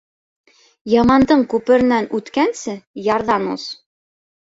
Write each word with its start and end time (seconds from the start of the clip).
Ямандың 0.93 1.43
күперенән 1.51 2.07
үткәнсе, 2.19 2.73
ярҙан 3.09 3.47
ос. 3.53 3.67